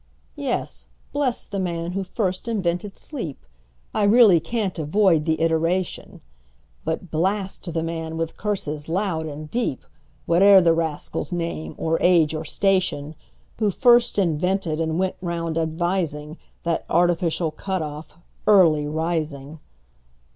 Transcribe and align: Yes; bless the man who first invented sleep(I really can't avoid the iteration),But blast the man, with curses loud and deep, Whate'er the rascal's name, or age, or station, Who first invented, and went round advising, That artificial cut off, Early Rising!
Yes; 0.35 0.87
bless 1.13 1.45
the 1.45 1.59
man 1.59 1.91
who 1.91 2.03
first 2.03 2.47
invented 2.47 2.95
sleep(I 2.97 4.01
really 4.03 4.39
can't 4.39 4.79
avoid 4.79 5.25
the 5.25 5.39
iteration),But 5.41 7.11
blast 7.11 7.71
the 7.71 7.83
man, 7.83 8.17
with 8.17 8.35
curses 8.35 8.89
loud 8.89 9.27
and 9.27 9.51
deep, 9.51 9.85
Whate'er 10.25 10.59
the 10.59 10.73
rascal's 10.73 11.31
name, 11.31 11.75
or 11.77 11.99
age, 12.01 12.33
or 12.33 12.45
station, 12.45 13.13
Who 13.59 13.69
first 13.69 14.17
invented, 14.17 14.79
and 14.79 14.97
went 14.97 15.17
round 15.21 15.55
advising, 15.55 16.39
That 16.63 16.83
artificial 16.89 17.51
cut 17.51 17.83
off, 17.83 18.17
Early 18.47 18.87
Rising! 18.87 19.59